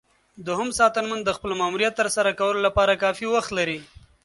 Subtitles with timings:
[0.45, 3.79] دوهم ساتنمن د خپل ماموریت ترسره کولو لپاره کافي وخت لري.